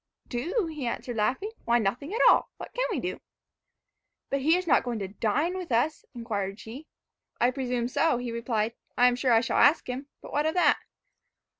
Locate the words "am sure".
9.05-9.31